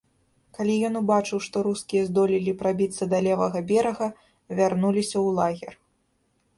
[0.59, 4.11] Калі ён убачыў, што рускія здолелі прабіцца да левага берага,
[4.61, 5.73] вярнуліся ў лагер.